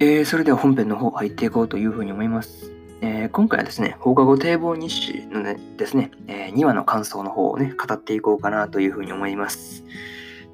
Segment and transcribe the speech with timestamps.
[0.00, 2.72] えー、それでは本編の方入っていこうというふうに思います。
[3.00, 9.84] えー今回はですね、放課後堤防日誌のねですね、え2話の感想の方をね、語っていこうかなというふうに思います。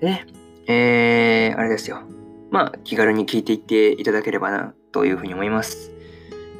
[0.01, 0.25] で、
[0.67, 2.01] えー、あれですよ。
[2.51, 5.93] まあ、気軽に聞いていっていただければなというふうに思います。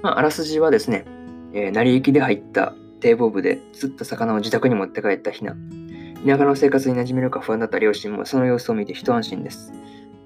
[0.03, 1.07] まあ、あらすじはですね、
[1.55, 5.57] えー成り行きで入った堤防部で釣った魚を自宅に持って帰ったヒナ。
[6.27, 9.73] 田舎の生活に馴染めるか不安だった両親もその様子を見て一安心です。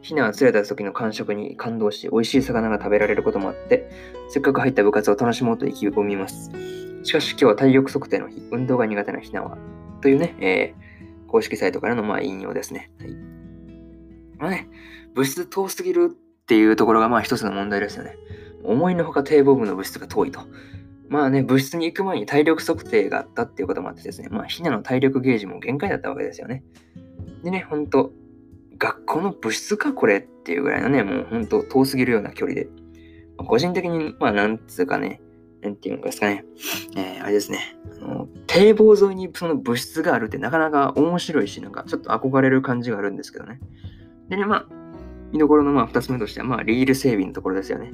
[0.00, 3.90] ヒナは釣れた時の感触に感動し、美味しい魚が食べられることもあって、
[4.28, 6.50] せっかく入った部活を楽しもうと意気込みます。
[7.02, 9.58] しかし今日は体力測定の日、運動が苦手なヒナは、
[10.00, 10.88] というね、えー
[11.28, 12.90] 公式サイトからのまあ引用ですね。
[12.98, 13.16] はい。
[14.38, 14.68] まあね、
[15.14, 18.16] 物質遠すぎるっていうところがまあ一つの問題ですよね。
[18.64, 20.40] 思いのほか堤防部の物質が遠いと。
[21.08, 26.64] まあね、物質に行く前に体力測定があったっていうこともあってですね、まあ、ヒナの体力ゲージも限界だったわけですよね。
[27.42, 28.12] でね、ほんと、
[28.78, 32.68] 学校の物質かこれっていうぐらいのね、もうほんと遠すぎるような距離で、
[33.36, 35.20] 個人的に、まあ、なんつうかね、
[35.62, 36.44] なんていうんですかね、
[36.96, 43.60] えーあれですね、あの堤防沿いにその物質があるってなかなか面白いし、なんかちょっと憧れる感じがあるんですけどね。
[44.28, 44.66] でね、まあ、
[45.32, 47.92] 見どころのまあ2つ目としては、まあ、リール整備のところですよね。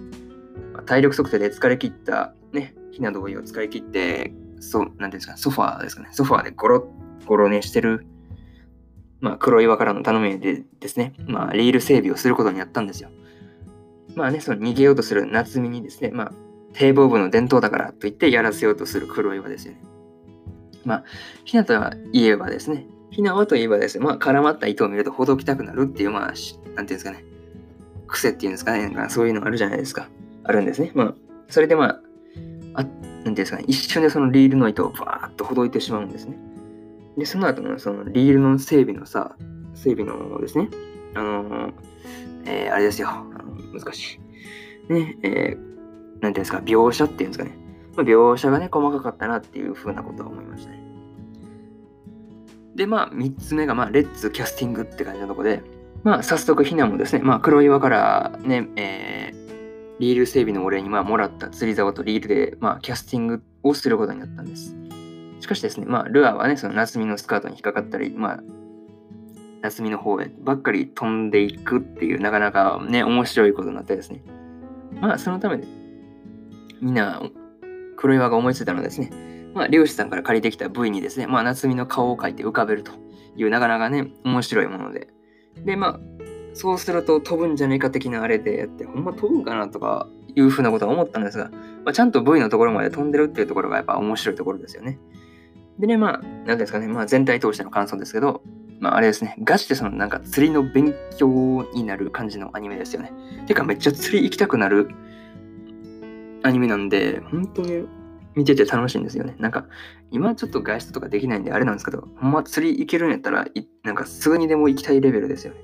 [0.75, 6.79] まあ体力測定で疲れ切った、ね、ひな同意を使い切って、そう、なんていうんですか、ソファーですかね、ソファーでゴロ
[7.23, 8.07] ッ、ゴロ寝してる、
[9.21, 13.11] まあ、黒岩からの頼みでですね、まあ、リール整備をすることになったんですよ。
[14.15, 16.33] まあね、その逃げようとする夏美にですね、まあ、
[16.73, 19.81] 堤防部の伝統だからと言ってやらせようとする黒岩ですよね。
[20.85, 21.05] まあ、
[21.45, 26.43] ひなとはいえばですね、ひなはといえばですね、まあ、絡まった糸を見るとほどきたくなるっていう、まあ、なんてい
[26.79, 27.25] うんですかね、
[28.07, 30.09] 癖っていうんですかね、なんかそういうのあるじゃないですか。
[30.45, 30.93] あるんですね。
[30.95, 31.15] まあ、
[31.49, 32.01] それでまあ、
[32.75, 36.37] あなんていうんですかね、一瞬でそのリールの糸をバーッとほどいてしまうんですね。
[37.17, 39.37] で、その後のそのリールの整備のさ、
[39.75, 40.69] 整備のですね、
[41.15, 41.73] あのー
[42.47, 44.21] えーあれですよ、あの難し
[44.89, 44.93] い。
[44.93, 45.75] ね、えー
[46.21, 47.57] なんていうんですか、描写っていうんですかね。
[47.97, 50.81] まあ、描写がね、細かかったなっていうふうなことは思いましたね。
[52.75, 55.63] で、まあ、3つ目が、まあ、レッツキャスティングって感じのとこで、
[56.03, 59.45] まあ、早速、ひなもですね、まあ、黒岩からね、えー
[60.01, 64.75] リール整備のお礼に、まあ、もらった釣り竿とリールで、まあ、キャスティングをすることになったんです。
[65.45, 68.41] しかしですね、まあ、ルアーはね、その夏美のスカートに引っかかったり、まあ、
[69.61, 74.23] 夏美の方へばっかり飛んでいくっていう、なかなかね、面白いことになってですね。
[75.03, 75.67] まあ、そのためで、
[76.81, 77.21] みんな、
[77.97, 79.11] 黒岩が思いついたのですね、
[79.53, 82.93] まあ、漁師さんから借りてきた V にですね、まあ、夏美の顔を描いて浮かべると
[83.37, 85.09] いう、なかなかね、面白いもので。
[85.63, 86.01] で、まあ、
[86.55, 91.51] そうすると飛ぶんじゃねえか的なあれでやって、ほんま飛ぶんかなとかいうふうなことは思ったんですが、
[91.85, 94.99] まあ、ちゃんと V のところまで飛んでるっていうところがやっぱ面白いところですよね。
[95.79, 98.43] でね、まあ、なんですかね、まあ全体通しての感想ですけど、
[98.81, 103.13] まああれですね、ガチでそのなんか釣りの勉強になる感じのアニメですよね。
[103.47, 104.89] てかめっちゃ釣り行きたくなる
[106.43, 107.87] アニメなんで、本当に
[108.35, 109.35] 見てて楽しいんですよね。
[109.39, 109.67] なんか、
[110.11, 113.47] 今ちょっと外出とかできないんであれなんですけど、ほんま釣り行けるんやったら、
[113.83, 115.61] なんかすぐにでも行きたいレベルですよね。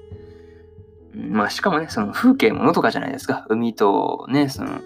[1.15, 3.47] まあしかもね、その風景ものとかじゃないですか。
[3.49, 4.81] 海とね、その、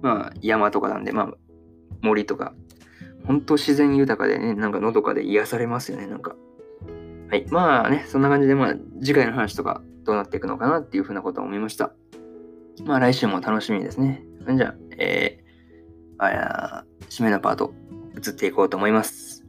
[0.00, 1.34] まあ山とかなんで、まあ
[2.00, 2.54] 森とか、
[3.26, 6.36] 本当自然豊かでね、なんかのどかで癒されますよね、なんか。
[7.30, 7.46] はい。
[7.50, 11.92] まあね、そんな感じで、まあ次回の話とかどうなっていくのかなっていうふうなことを思いました。
[12.84, 14.24] まあ来週も楽しみですね。
[14.46, 17.72] じゃあ、えー、あや締めのパート、
[18.16, 19.42] 移っていこうと思います。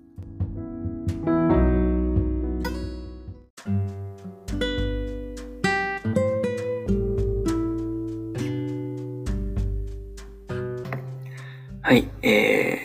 [11.81, 12.85] はい、え、